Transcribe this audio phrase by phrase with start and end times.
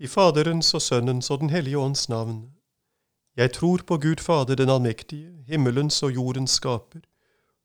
[0.00, 2.50] I Faderens og Sønnens og Den hellige ånds navn.
[3.36, 7.00] Jeg tror på Gud Fader den allmektige, himmelens og jordens skaper,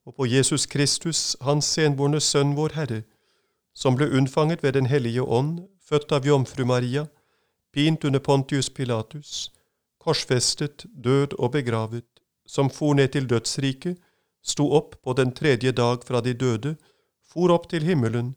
[0.05, 3.03] og på Jesus Kristus, Hans enbårne Sønn, vår Herre,
[3.75, 7.05] som ble unnfanget ved Den hellige ånd, født av Jomfru Maria,
[7.73, 9.51] pint under Pontius Pilatus,
[9.99, 12.05] korsfestet, død og begravet,
[12.47, 13.95] som for ned til dødsriket,
[14.43, 16.75] sto opp på den tredje dag fra de døde,
[17.31, 18.35] for opp til himmelen,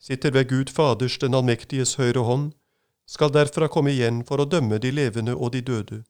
[0.00, 2.52] sitter ved Gud Faders den allmektiges høyre hånd,
[3.06, 6.02] skal derfra komme igjen for å dømme de levende og de døde.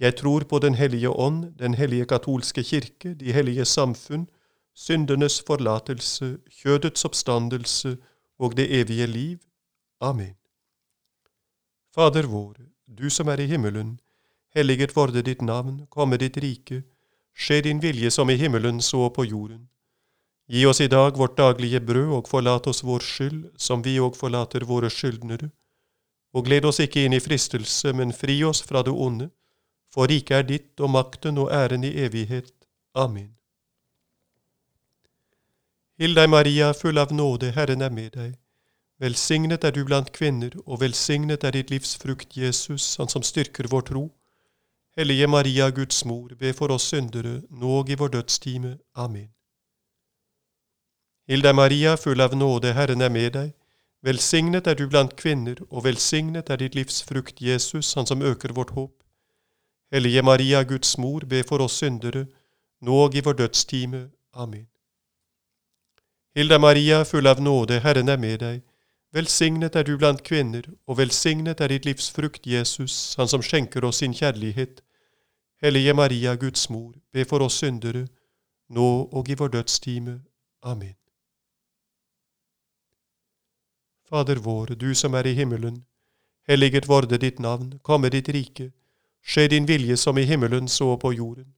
[0.00, 4.26] Jeg tror på Den hellige ånd, den hellige katolske kirke, de hellige samfunn,
[4.74, 7.96] syndenes forlatelse, kjødets oppstandelse
[8.38, 9.38] og det evige liv.
[10.00, 10.34] Amen.
[11.94, 14.00] Fader vår, du som er i himmelen,
[14.54, 16.82] helliget vorde ditt navn, komme ditt rike,
[17.32, 19.68] skje din vilje som i himmelen så på jorden.
[20.48, 24.16] Gi oss i dag vårt daglige brød, og forlat oss vår skyld, som vi òg
[24.18, 25.52] forlater våre skyldnere.
[26.32, 29.30] Og gled oss ikke inn i fristelse, men fri oss fra det onde,
[29.92, 32.52] for riket er ditt og makten og æren i evighet.
[32.94, 33.34] Amen.
[36.00, 38.32] Hill deg, Maria, full av nåde, Herren er med deg.
[39.02, 43.68] Velsignet er du blant kvinner, og velsignet er ditt livs frukt, Jesus, Han som styrker
[43.68, 44.02] vår tro.
[44.96, 48.78] Hellige Maria, Guds mor, be for oss syndere, nå og i vår dødstime.
[48.94, 49.28] Amen.
[51.28, 53.52] Hilde Maria, full av nåde, Herren er med deg.
[54.02, 58.52] Velsignet er du blant kvinner, og velsignet er ditt livs frukt, Jesus, Han som øker
[58.52, 59.02] vårt håp.
[59.92, 62.26] Hellige Maria, Guds mor, be for oss syndere,
[62.80, 64.10] nå og i vår dødstime.
[64.34, 64.66] Amen.
[66.34, 68.62] Hilde Maria, full av nåde, Herren er med deg.
[69.12, 73.84] Velsignet er du blant kvinner, og velsignet er ditt livs frukt, Jesus, Han som skjenker
[73.84, 74.80] oss sin kjærlighet.
[75.62, 78.08] Hellige Maria, Guds mor, be for oss syndere,
[78.68, 80.20] nå og i vår dødstime.
[80.62, 81.01] Amen.
[84.12, 85.78] Fader vår, du som er i himmelen.
[86.44, 88.66] Helliget vorde ditt navn, komme ditt rike.
[89.24, 91.54] Skje din vilje som i himmelen så på jorden.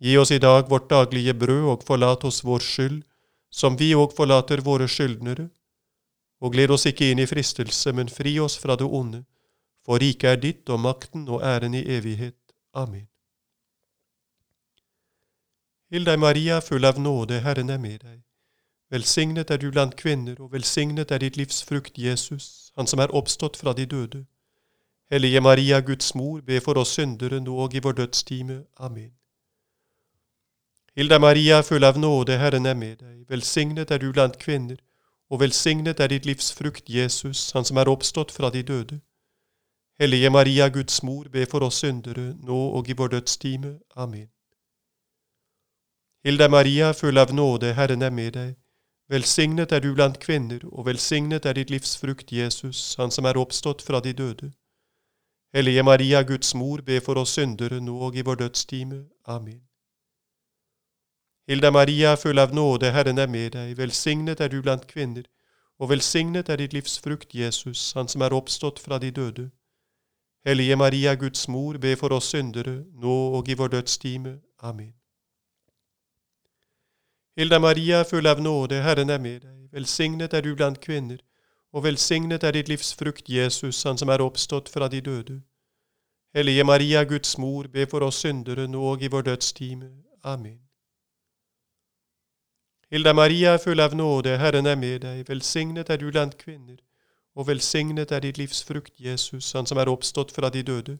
[0.00, 3.02] Gi oss i dag vårt daglige brød, og forlat oss vår skyld,
[3.50, 5.50] som vi òg forlater våre skyldnere.
[6.40, 9.26] Og gled oss ikke inn i fristelse, men fri oss fra det onde,
[9.84, 12.40] for riket er ditt og makten og æren i evighet.
[12.72, 13.04] Amen.
[15.92, 18.25] Hild deg, Maria, full av nåde, Herren er med deg.
[18.90, 23.14] Velsignet er du blant kvinner, og velsignet er ditt livs frukt, Jesus, Han som er
[23.14, 24.26] oppstått fra de døde.
[25.10, 28.64] Hellige Maria, Guds mor, be for oss syndere nå og i vår dødstime.
[28.76, 29.12] Amen.
[30.96, 33.24] Hilda Maria, full av nåde, Herren er med deg.
[33.28, 34.76] Velsignet er du blant kvinner,
[35.30, 39.00] og velsignet er ditt livs frukt, Jesus, Han som er oppstått fra de døde.
[40.00, 43.78] Hellige Maria, Guds mor, be for oss syndere, nå og i vår dødstime.
[43.96, 44.28] Amen.
[46.24, 48.54] Hilda Maria, full av nåde, Herren er med deg.
[49.08, 53.38] Velsignet er du blant kvinner, og velsignet er ditt livs frukt, Jesus, Han som er
[53.38, 54.50] oppstått fra de døde.
[55.54, 59.04] Hellige Maria, Guds mor, be for oss syndere nå og i vår dødstime.
[59.26, 59.62] Amen.
[61.48, 65.22] Hilda Maria, full av nåde, Herren er med deg, velsignet er du blant kvinner,
[65.78, 69.50] og velsignet er ditt livs frukt, Jesus, Han som er oppstått fra de døde.
[70.46, 74.40] Hellige Maria, Guds mor, be for oss syndere, nå og i vår dødstime.
[74.58, 74.95] Amen.
[77.36, 79.56] Hilda Maria, full av nåde, Herren er med deg.
[79.72, 81.18] Velsignet er du blant kvinner,
[81.72, 85.42] og velsignet er ditt livs frukt, Jesus, Han som er oppstått fra de døde.
[86.34, 89.90] Hellige Maria, Guds mor, be for oss syndere nå og i vår dødstime.
[90.24, 90.60] Amen.
[92.90, 95.28] Hilda Maria, full av nåde, Herren er med deg.
[95.28, 96.78] Velsignet er du blant kvinner,
[97.34, 100.98] og velsignet er ditt livs frukt, Jesus, Han som er oppstått fra de døde.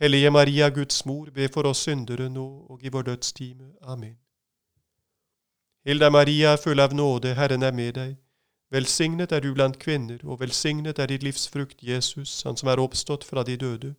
[0.00, 3.74] Hellige Maria, Guds mor, be for oss syndere nå og i vår dødstime.
[3.82, 4.16] Amen.
[5.84, 8.16] Hilda Maria, full av nåde, Herren er med deg.
[8.70, 12.80] Velsignet er du blant kvinner, og velsignet er ditt livs frukt, Jesus, Han som er
[12.80, 13.94] oppstått fra de døde.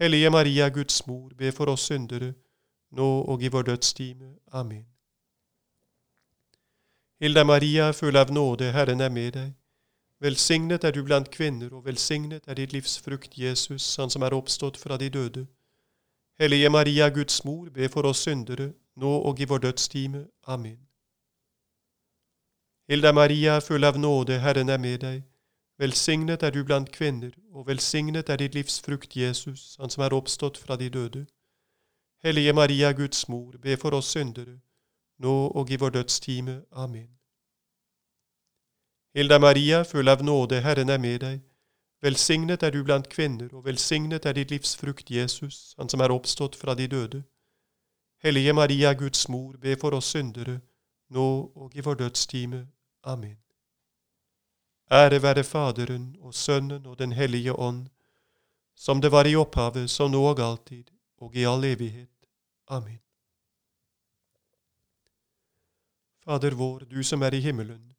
[0.00, 2.34] Hellige Maria, Guds mor, be for oss syndere,
[2.90, 4.34] nå og i vår dødstime.
[4.52, 4.86] Amen.
[7.20, 9.52] Hilda Maria, full av nåde, Herren er med deg.
[10.20, 14.34] Velsignet er du blant kvinner, og velsignet er ditt livs frukt, Jesus, Han som er
[14.34, 15.46] oppstått fra de døde.
[16.40, 20.26] Hellige Maria, Guds mor, be for oss syndere, nå og i vår dødstime.
[20.46, 20.78] Amen.
[22.88, 25.22] Hilda Maria, full av nåde, Herren er med deg.
[25.78, 30.12] Velsignet er du blant kvinner, og velsignet er ditt livs frukt, Jesus, Han som er
[30.12, 31.26] oppstått fra de døde.
[32.24, 34.60] Hellige Maria, Guds mor, be for oss syndere,
[35.18, 36.62] nå og i vår dødstime.
[36.72, 37.08] Amen.
[39.14, 41.40] Hilda Maria, full av nåde, Herren er med deg.
[42.02, 46.12] Velsignet er du blant kvinner, og velsignet er ditt livs frukt, Jesus, Han som er
[46.12, 47.22] oppstått fra de døde.
[48.22, 50.60] Hellige Maria, Guds mor, be for oss syndere,
[51.08, 52.66] nå og i vår dødstime.
[53.02, 53.38] Amen.
[54.90, 57.86] Ære være Faderen og Sønnen og Den hellige ånd,
[58.76, 60.84] som det var i opphavet, som nå og alltid,
[61.18, 62.10] og i all evighet.
[62.68, 63.00] Amen.
[66.24, 67.92] Fader vår, du som er i himmelen.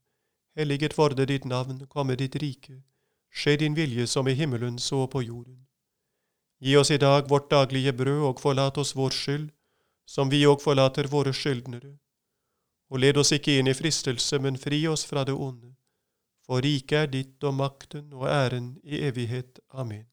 [0.55, 2.83] Helliget vorde ditt navn, komme ditt rike.
[3.31, 5.67] Skje din vilje som i himmelen, så på jorden.
[6.59, 9.49] Gi oss i dag vårt daglige brød, og forlat oss vår skyld,
[10.11, 11.93] som vi òg forlater våre skyldnere.
[12.91, 15.71] Og led oss ikke inn i fristelse, men fri oss fra det onde.
[16.45, 19.61] For riket er ditt og makten og æren i evighet.
[19.71, 20.07] Amen.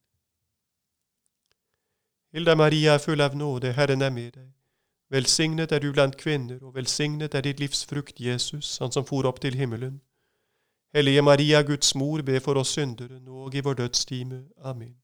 [2.33, 4.49] Hilda Maria er full av nåde, Herren er med deg.
[5.11, 9.27] Velsignet er du blant kvinner, og velsignet er ditt livs frukt, Jesus, han som for
[9.27, 10.03] opp til himmelen.
[10.95, 14.45] Hellige Maria, Guds mor, be for oss syndere, nå og i vår dødstime.
[14.63, 14.95] Amen.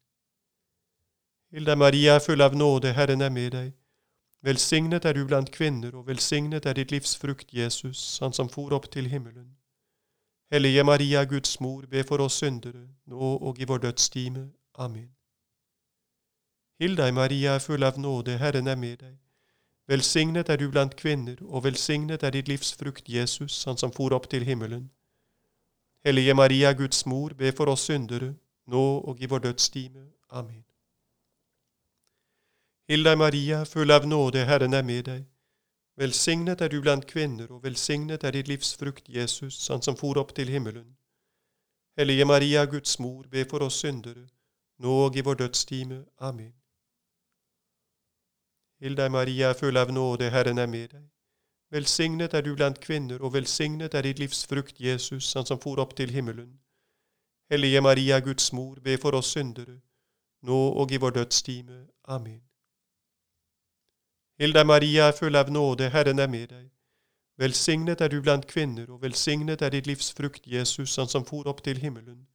[1.50, 3.72] Hilda Maria er full av nåde, Herren er med deg.
[4.44, 8.74] Velsignet er du blant kvinner, og velsignet er ditt livs frukt, Jesus, han som for
[8.76, 9.54] opp til himmelen.
[10.52, 14.50] Hellige Maria, Guds mor, be for oss syndere, nå og i vår dødstime.
[14.74, 15.08] Amen.
[16.80, 19.16] Hilda Maria er full av nåde, Herren er med deg.
[19.88, 24.12] Velsignet er du blant kvinner, og velsignet er ditt livs frukt, Jesus, han som for
[24.12, 24.90] opp til himmelen.
[26.04, 28.34] Hellige Maria, Guds mor, be for oss syndere,
[28.66, 30.04] nå og i vår dødstime.
[30.30, 30.64] Amen.
[32.88, 35.22] Hilda Maria, full av nåde, Herren er med deg.
[35.96, 40.20] Velsignet er du blant kvinner, og velsignet er ditt livs frukt, Jesus, han som for
[40.20, 40.90] opp til himmelen.
[41.96, 44.26] Hellige Maria, Guds mor, be for oss syndere,
[44.84, 46.04] nå og i vår dødstime.
[46.20, 46.52] Amen.
[48.80, 51.10] Hilda Maria, full av nåde, Herren er med deg.
[51.72, 55.80] Velsignet er du blant kvinner, og velsignet er ditt livs frukt, Jesus, han som for
[55.80, 56.58] opp til himmelen.
[57.50, 59.80] Hellige Maria, Guds mor, be for oss syndere,
[60.42, 61.86] nå og i vår dødstime.
[62.04, 62.42] Amen.
[64.38, 66.70] Hilda Maria er full av nåde, Herren er med deg.
[67.38, 71.46] Velsignet er du blant kvinner, og velsignet er ditt livs frukt, Jesus, han som for
[71.46, 72.26] opp til himmelen.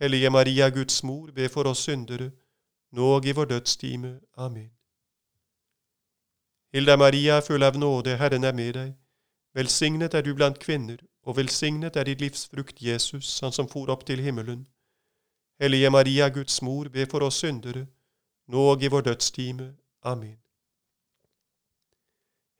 [0.00, 2.30] Hellige Maria, Guds mor, be for oss syndere,
[2.92, 4.14] nå og i vår dødstime.
[4.36, 4.70] Amen.
[6.72, 8.92] Hilda Maria, er full av nåde, Herren er med deg.
[9.54, 13.92] Velsignet er du blant kvinner, og velsignet er ditt livs frukt, Jesus, han som for
[13.92, 14.68] opp til himmelen.
[15.60, 17.86] Hellige Maria, Guds mor, be for oss syndere,
[18.48, 19.74] nå og i vår dødstime.
[20.02, 20.39] Amen.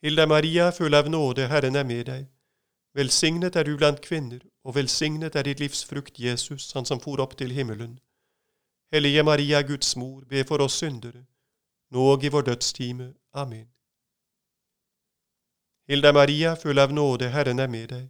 [0.02, 2.28] Hilda Maria, full av nåde, Herren er med deg.
[2.96, 7.20] Velsignet er du blant kvinner, og velsignet er ditt livs frukt, Jesus, han som for
[7.20, 7.98] opp til himmelen.
[8.92, 11.26] Hellige Maria, Guds mor, be for oss syndere,
[11.92, 13.10] nå og i vår dødstime.
[13.34, 13.68] Amen.
[15.88, 18.08] Hilda Maria, full av nåde, Herren er med deg.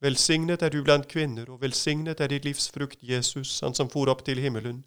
[0.00, 4.08] Velsignet er du blant kvinner, og velsignet er ditt livs frukt, Jesus, han som for
[4.08, 4.84] opp til himmelen.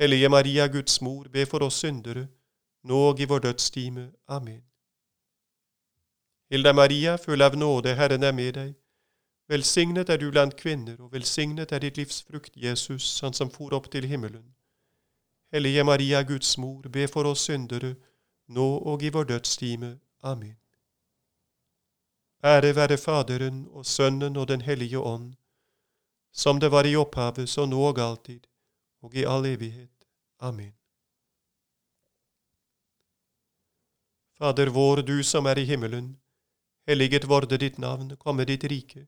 [0.00, 2.28] Hellige Maria, Guds mor, be for oss syndere,
[2.84, 4.12] nå og i vår dødstime.
[4.28, 4.71] Amen.
[6.52, 8.72] Hilda Maria, full av nåde, Herren er med deg.
[9.48, 13.72] Velsignet er du blant kvinner, og velsignet er ditt livs frukt, Jesus, han som for
[13.72, 14.44] opp til himmelen.
[15.52, 17.94] Hellige Maria, Guds mor, be for oss syndere,
[18.52, 19.94] nå og i vår dødstime.
[20.20, 20.58] Amen.
[22.44, 25.34] Ære være Faderen og Sønnen og Den hellige ånd,
[26.32, 28.44] som det var i opphavet, så nå og alltid,
[29.00, 30.04] og i all evighet.
[30.40, 30.74] Amen.
[34.36, 36.18] Fader vår, du som er i himmelen.
[36.86, 39.06] Helliget vorde ditt navn, komme ditt rike.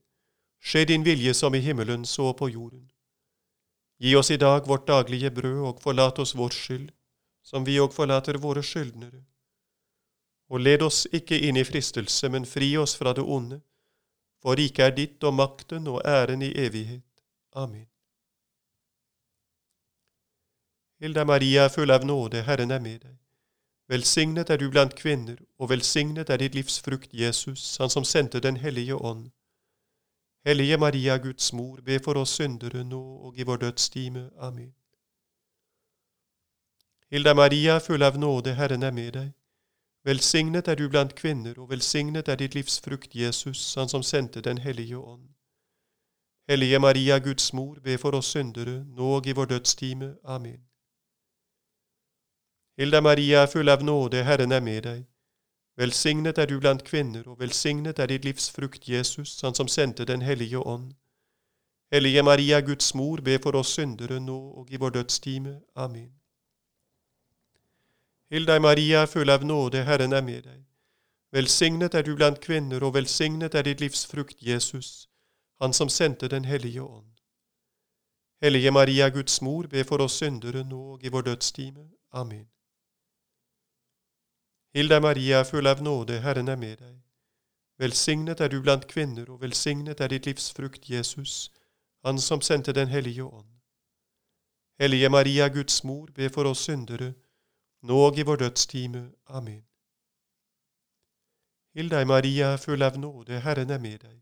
[0.62, 2.90] Skje din vilje som i himmelen, så på jorden.
[3.98, 6.90] Gi oss i dag vårt daglige brød, og forlat oss vår skyld,
[7.42, 9.24] som vi òg forlater våre skyldnere
[10.48, 13.60] og led oss ikke inn i fristelse, men fri oss fra det onde,
[14.42, 17.08] for riket er ditt og makten og æren i evighet.
[17.56, 17.88] Amen.
[21.00, 23.16] Hilda Maria, full av nåde, Herren er med deg.
[23.88, 28.40] Velsignet er du blant kvinner, og velsignet er ditt livs frukt, Jesus, han som sendte
[28.40, 29.30] Den hellige ånd.
[30.46, 34.30] Hellige Maria, Guds mor, be for oss syndere nå og i vår dødstime.
[34.38, 34.74] Amen.
[37.10, 39.32] Hilda Maria, full av nåde, Herren er med deg.
[40.04, 44.40] Velsignet er du blant kvinner, og velsignet er ditt livs frukt, Jesus, han som sendte
[44.40, 45.28] Den hellige ånd.
[46.48, 50.16] Hellige Maria, Guds mor, be for oss syndere, nå og i vår dødstime.
[50.24, 50.73] Amen.
[52.76, 55.04] Hilda Maria full av nåde, Herren er med deg.
[55.76, 60.04] Velsignet er du blant kvinner, og velsignet er ditt livs frukt, Jesus, han som sendte
[60.04, 60.92] Den hellige ånd.
[61.92, 65.60] Hellige Maria, Guds mor, be for oss syndere, nå og i vår dødstime.
[65.76, 66.10] Amen.
[68.30, 70.64] Hilde deg, Maria, full av nåde, Herren er med deg.
[71.32, 75.08] Velsignet er du blant kvinner, og velsignet er ditt livs frukt, Jesus,
[75.60, 77.12] Han som sendte Den hellige ånd.
[78.42, 81.86] Hellige Maria, Guds mor, be for oss syndere nå og i vår dødstime.
[82.12, 82.53] Amen.
[84.74, 86.94] Hill deg, Maria, full av nåde, Herren er med deg.
[87.78, 91.50] Velsignet er du blant kvinner, og velsignet er ditt livs frukt, Jesus,
[92.04, 93.60] Han som sendte Den hellige ånd.
[94.80, 97.14] Hellige Maria, Guds mor, be for oss syndere,
[97.82, 99.12] nå og i vår dødstime.
[99.26, 99.62] Amen.
[101.74, 104.18] Hild deg, Maria, full av nåde, Herren er med deg.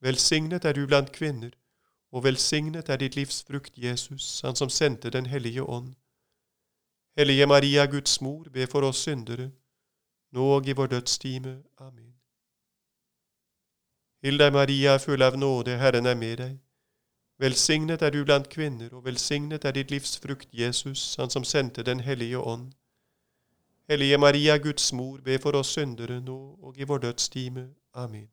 [0.00, 1.56] Velsignet er du blant kvinner,
[2.12, 5.94] og velsignet er ditt livs frukt, Jesus, Han som sendte Den hellige ånd.
[7.16, 9.50] Hellige Maria, Guds mor, be for oss syndere,
[10.32, 11.62] nå og i vår dødstime.
[11.78, 12.14] Amen.
[14.22, 16.58] Hill deg, Maria, full av nåde, Herren er med deg.
[17.40, 21.82] Velsignet er du blant kvinner, og velsignet er ditt livs frukt, Jesus, Han som sendte
[21.82, 22.72] Den hellige ånd.
[23.88, 27.68] Hellige Maria, Guds mor, be for oss syndere, nå og i vår dødstime.
[27.94, 28.28] Amen.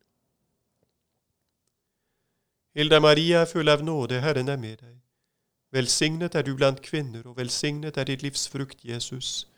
[2.74, 5.00] Hilda Maria, full av nåde, Herren er med deg.
[5.72, 9.48] Velsignet er du blant kvinner, og velsignet er ditt livs frukt, Jesus,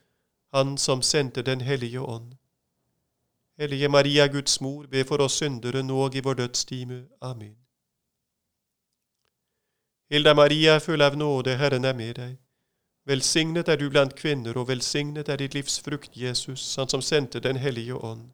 [0.53, 2.37] Han som sendte Den hellige ånd.
[3.59, 7.07] Hellige Maria, Guds mor, be for oss syndere, nå og i vår dødstime.
[7.21, 7.57] Amen.
[10.11, 12.39] Hilda Maria, full av nåde, Herren er med deg.
[13.07, 17.41] Velsignet er du blant kvinner, og velsignet er ditt livs frukt, Jesus, Han som sendte
[17.41, 18.33] Den hellige ånd.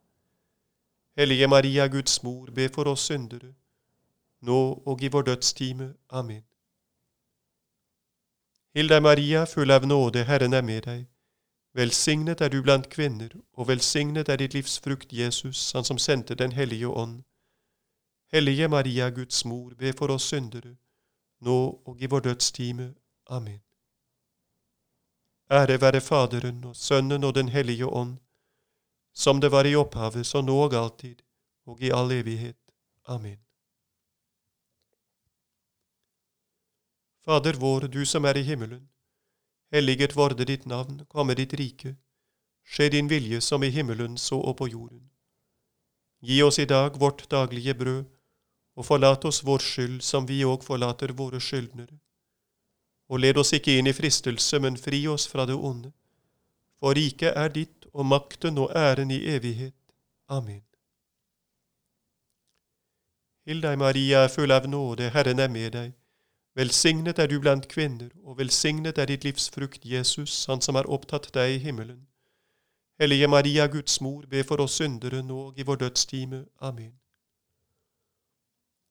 [1.17, 3.55] Hellige Maria, Guds mor, be for oss syndere,
[4.41, 5.95] nå og i vår dødstime.
[6.11, 6.45] Amen.
[8.75, 11.07] Hilda Maria, full av nåde, Herren er med deg.
[11.77, 16.35] Velsignet er du blant kvinner, og velsignet er ditt livs frukt, Jesus, Han som sendte
[16.35, 17.25] Den hellige ånd.
[18.33, 20.77] Hellige Maria, Guds mor, be for oss syndere,
[21.41, 22.95] nå og i vår dødstime.
[23.27, 23.61] Amen.
[25.51, 28.19] Ære være Faderen og Sønnen og Den hellige ånd,
[29.15, 31.23] som det var i opphavet, så nå og alltid,
[31.67, 32.59] og i all evighet.
[33.07, 33.39] Amen.
[37.25, 38.89] Fader vår, du som er i himmelen.
[39.73, 41.97] Helliget vorde ditt navn, komme ditt rike.
[42.65, 45.11] Skje din vilje som i himmelen, så og på jorden.
[46.23, 48.05] Gi oss i dag vårt daglige brød,
[48.77, 51.99] og forlat oss vår skyld som vi òg forlater våre skyldnere
[53.09, 55.93] og led oss ikke inn i fristelse, men fri oss fra det onde.
[56.81, 59.77] For riket er ditt, og makten og æren i evighet.
[60.29, 60.63] Amen.
[63.47, 65.95] Hill deg, Maria, full av nåde, Herren er med deg.
[66.57, 70.89] Velsignet er du blant kvinner, og velsignet er ditt livs frukt, Jesus, Han som har
[70.89, 72.07] opptatt deg i himmelen.
[73.01, 76.47] Hellige Maria, Guds mor, be for oss syndere nå og i vår dødstime.
[76.61, 76.95] Amen.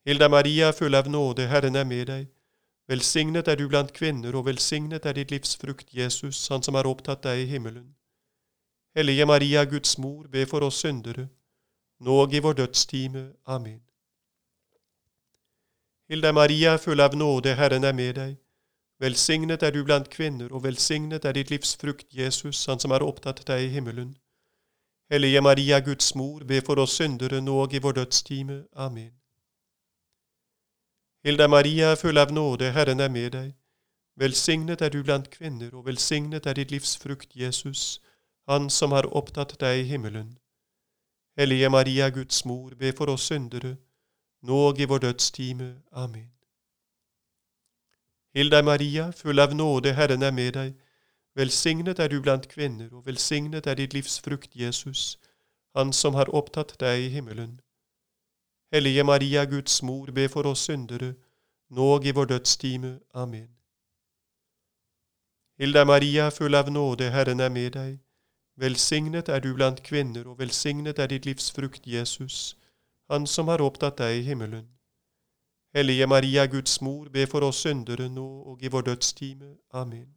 [0.05, 2.27] Hilda Maria, full av nåde, Herren er med deg.
[2.87, 6.85] Velsignet er du blant kvinner, og velsignet er ditt livs frukt, Jesus, Han som har
[6.85, 7.95] opptatt deg i himmelen.
[8.95, 11.29] Hellige Maria, Guds mor, be for oss syndere,
[11.99, 13.31] nå og i vår dødstime.
[13.47, 13.81] Amen.
[16.09, 18.35] Hilde Maria, full av nåde, Herren er med deg.
[19.01, 23.03] Velsignet er du blant kvinner, og velsignet er ditt livs frukt, Jesus, Han som har
[23.03, 24.15] opptatt deg i himmelen.
[25.09, 28.63] Hellige Maria, Guds mor, be for oss syndere, nå og i vår dødstime.
[28.75, 29.11] Amen.
[31.23, 33.55] Hilda Maria, full av nåde, Herren er med deg.
[34.15, 37.99] Velsignet er du blant kvinner, og velsignet er ditt livs frukt, Jesus,
[38.47, 40.37] Han som har opptatt deg i himmelen.
[41.37, 43.77] Hellige Maria, Guds mor, be for oss syndere,
[44.45, 45.75] nå og i vår dødstime.
[45.91, 46.31] Amen.
[48.35, 50.73] Hilda Maria, full av nåde, Herren er med deg.
[51.35, 55.17] Velsignet er du blant kvinner, og velsignet er ditt livs frukt, Jesus,
[55.75, 57.59] Han som har opptatt deg i himmelen.
[58.71, 61.13] Hellige Maria, Guds mor, be for oss syndere,
[61.69, 62.99] nå og i vår dødstime.
[63.13, 63.49] Amen.
[65.59, 67.99] Hilda Maria, full av nåde, Herren er med deg.
[68.55, 72.55] Velsignet er du blant kvinner, og velsignet er ditt livs frukt, Jesus,
[73.09, 74.65] Han som har opptatt deg i himmelen.
[75.75, 79.57] Hellige Maria, Guds mor, be for oss syndere nå og i vår dødstime.
[79.73, 80.07] Amen.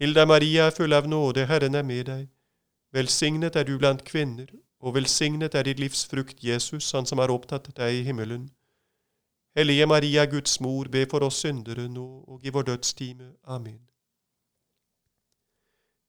[0.00, 2.28] Hilda Maria, full av nåde, Herren er med deg.
[2.92, 4.46] Velsignet er du blant kvinner,
[4.80, 8.50] og velsignet er ditt livs frukt, Jesus, Han som har opptatt deg i himmelen.
[9.56, 13.32] Hellige Maria, Guds mor, be for oss syndere nå og i vår dødstime.
[13.44, 13.80] Amen.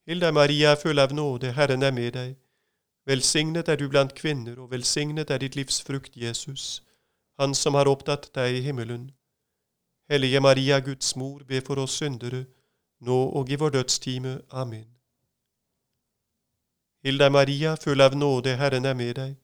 [0.05, 2.35] Hilda Maria, full av nåde, Herren er med deg.
[3.05, 6.83] Velsignet er du blant kvinner, og velsignet er ditt livs frukt, Jesus,
[7.39, 9.11] Han som har opptatt deg i himmelen.
[10.09, 12.45] Hellige Maria, Guds mor, be for oss syndere,
[12.99, 14.41] nå og i vår dødstime.
[14.51, 14.87] Amen.
[17.03, 19.37] Hilda Maria, full av nåde, Herren er med deg.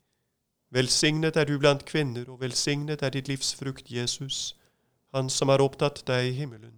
[0.72, 4.56] Velsignet er du blant kvinner, og velsignet er ditt livs frukt, Jesus,
[5.14, 6.74] Han som har opptatt deg i himmelen.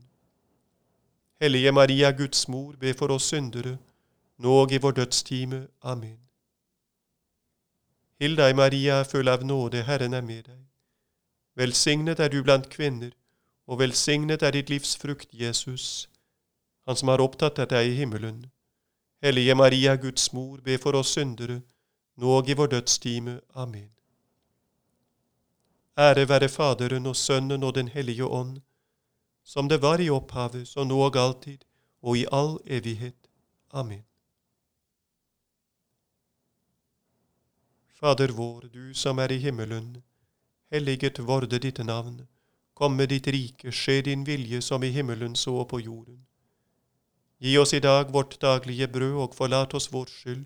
[1.42, 3.78] Hellige Maria, Guds mor, be for oss syndere,
[4.38, 5.68] nå og i vår dødstime.
[5.82, 6.27] Amen.
[8.20, 10.62] Hill deg, Maria, full av nåde, Herren er med deg.
[11.58, 13.12] Velsignet er du blant kvinner,
[13.68, 16.08] og velsignet er ditt livs frukt, Jesus,
[16.88, 18.46] Han som har opptatt av deg i himmelen.
[19.22, 21.62] Hellige Maria, Guds mor, be for oss syndere,
[22.16, 23.42] nå og i vår dødstime.
[23.56, 23.90] Amen.
[26.00, 28.62] Ære være Faderen og Sønnen og Den hellige ånd,
[29.44, 31.66] som det var i opphavet, så nå og alltid,
[32.02, 33.28] og i all evighet.
[33.74, 34.06] Amen.
[38.00, 40.04] Fader vår, du som er i himmelen.
[40.70, 42.28] Helliget vorde ditt navn.
[42.74, 46.20] Komme ditt rike, skje din vilje som i himmelen så på jorden.
[47.42, 50.46] Gi oss i dag vårt daglige brød, og forlat oss vår skyld,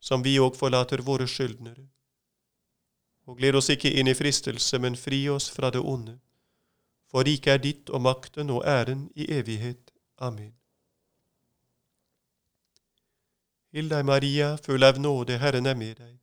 [0.00, 1.86] som vi òg forlater våre skyldnere.
[3.24, 6.18] Og led oss ikke inn i fristelse, men fri oss fra det onde.
[7.08, 9.88] For riket er ditt og makten og æren i evighet.
[10.18, 10.52] Amen.
[13.72, 16.20] Hill deg, Maria, full av nåde, Herren er med deg.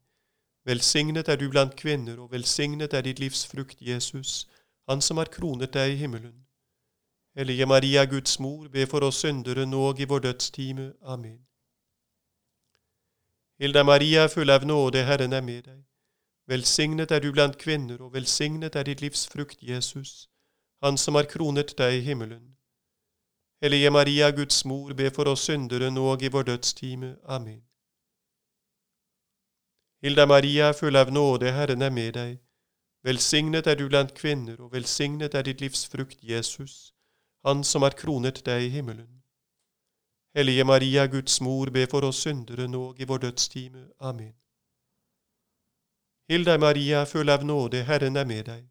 [0.66, 4.48] Velsignet er du blant kvinner, og velsignet er ditt livs frukt, Jesus,
[4.90, 6.46] Han som har kronet deg i himmelen.
[7.38, 10.94] Hellige Maria, Guds mor, be for oss syndere nå og i vår dødstime.
[11.02, 11.40] Amen.
[13.60, 15.80] Hilda Maria, full av nåde, Herren er med deg.
[16.48, 20.28] Velsignet er du blant kvinner, og velsignet er ditt livs frukt, Jesus,
[20.84, 22.58] Han som har kronet deg i himmelen.
[23.62, 27.16] Hellige Maria, Guds mor, be for oss syndere nå og i vår dødstime.
[27.26, 27.71] Amen.
[30.02, 32.38] Hilda Maria, full av nåde, Herren er med deg.
[33.06, 36.94] Velsignet er du blant kvinner, og velsignet er ditt livs frukt, Jesus,
[37.46, 39.22] Han som har kronet deg i himmelen.
[40.36, 43.88] Hellige Maria, Guds mor, be for oss syndere nå og i vår dødstime.
[44.00, 44.34] Amen.
[46.30, 48.66] Hill deg, Maria, full av nåde, Herren er med deg.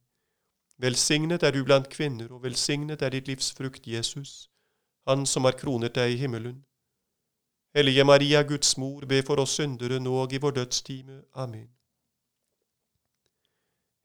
[0.79, 4.51] Velsignet er du blant kvinner, og velsignet er ditt livs frukt, Jesus,
[5.07, 6.65] Han som har kronet deg i himmelen.
[7.75, 11.23] Hellige Maria, Guds mor, be for oss syndere nå og i vår dødstime.
[11.35, 11.69] Amen.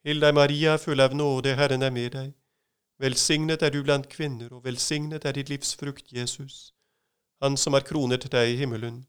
[0.06, 2.34] Hill deg, Maria, full av nåde, Herren er med deg.
[3.02, 6.74] Velsignet er du blant kvinner, og velsignet er ditt livs frukt, Jesus,
[7.42, 9.06] Han som har kronet deg i himmelen.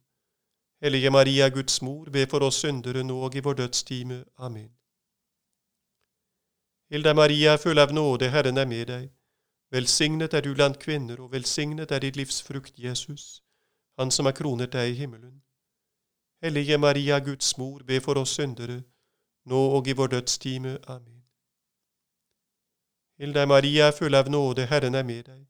[0.82, 4.24] Hellige Maria, Guds mor, be for oss syndere nå og i vår dødstime.
[4.38, 4.72] Amen.
[6.90, 9.10] Hill deg, Maria, full av nåde, Herren er med deg.
[9.70, 13.42] Velsignet er du blant kvinner, og velsignet er ditt livs frukt, Jesus,
[13.98, 15.42] han som har kronet deg i himmelen.
[16.42, 18.82] Hellige Maria, Guds mor, be for oss syndere,
[19.44, 20.78] nå og i vår dødstime.
[20.88, 21.24] Amen.
[23.18, 25.46] Hill deg, Maria, full av nåde, Herren er med deg.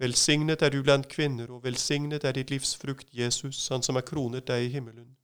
[0.00, 4.04] Velsignet er du blant kvinner, og velsignet er ditt livs frukt, Jesus, han som har
[4.04, 5.16] kronet deg i himmelen.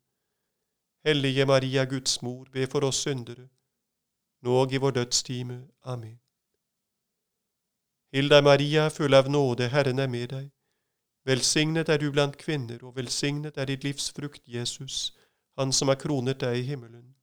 [1.05, 3.49] Hellige Maria, Guds mor, be for oss syndere,
[4.43, 5.69] nå og i vår dødstime.
[5.85, 6.19] Amen.
[8.13, 10.56] Hill deg, Maria, full av nåde, Herren er med deg.
[11.27, 15.13] Velsignet er du blant kvinner, og velsignet er ditt livs frukt, Jesus,
[15.59, 17.15] Han som har kronet deg i himmelen.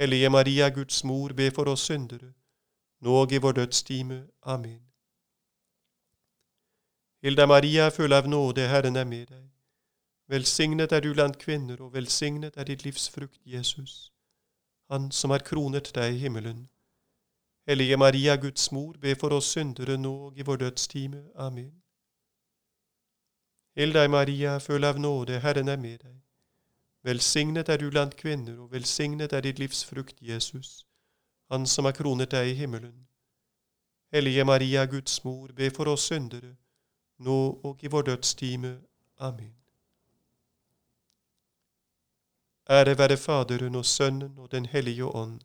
[0.00, 2.32] Hellige Maria, Guds mor, be for oss syndere,
[3.00, 4.26] nå og i vår dødstime.
[4.42, 4.80] Amen.
[7.22, 9.46] Hilda Maria, full av nåde, Herren er med deg.
[10.28, 14.12] Velsignet er du blant kvinner, og velsignet er ditt livs frukt, Jesus,
[14.90, 16.68] Han som har kronet deg i himmelen.
[17.68, 21.24] Hellige Maria, Guds mor, be for oss syndere nå og i vår dødstime.
[21.34, 21.85] Amen.
[23.76, 26.14] Hill deg, Maria, full av nåde, Herren er med deg.
[27.04, 30.86] Velsignet er du blant kvinner, og velsignet er ditt livs frukt, Jesus,
[31.50, 33.06] Han som har kronet deg i himmelen.
[34.12, 36.56] Hellige Maria, Guds mor, be for oss syndere,
[37.18, 38.80] nå og i vår dødstime.
[39.18, 39.54] Amen.
[42.70, 45.40] Ære være Faderen og Sønnen og Den hellige ånd,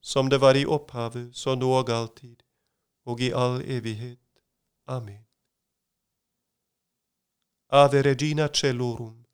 [0.00, 2.36] som det var i opphavet, så nå og alltid,
[3.04, 4.18] og i all evighet.
[4.86, 5.25] Amen.
[7.68, 9.26] Ave Regina Celorum,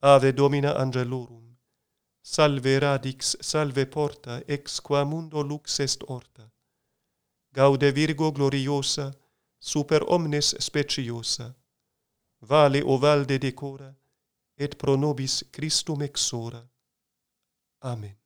[0.00, 1.56] Ave Domina Angelorum,
[2.22, 6.50] Salve Radix, Salve Porta, ex qua mundo lux est orta.
[7.52, 9.12] Gaude Virgo gloriosa,
[9.58, 11.54] super omnes speciosa,
[12.40, 13.94] Vale o valde decora,
[14.56, 16.62] et pro nobis Christum exora.
[17.80, 18.16] Amen.